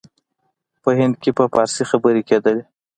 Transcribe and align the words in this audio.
په 0.81 0.89
هند 0.99 1.15
کې 1.21 1.31
په 1.37 1.43
فارسي 1.53 1.83
خبري 1.91 2.21
کېدلې. 2.29 2.63